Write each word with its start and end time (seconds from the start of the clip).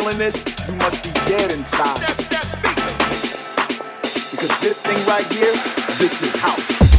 feeling 0.00 0.18
this, 0.18 0.42
you 0.66 0.74
must 0.76 1.04
be 1.04 1.10
dead 1.28 1.52
inside. 1.52 2.00
Because 4.30 4.60
this 4.60 4.78
thing 4.78 4.96
right 5.06 5.26
here, 5.26 5.52
this 5.98 6.22
is 6.22 6.34
house. 6.40 6.89